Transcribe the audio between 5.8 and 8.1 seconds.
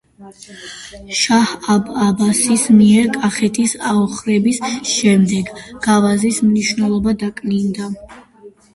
გავაზის მნიშვნელობა დაკნინდა.